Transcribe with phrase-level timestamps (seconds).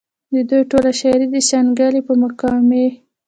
[0.33, 2.87] د دوي ټوله شاعري د شانګلې پۀ مقامي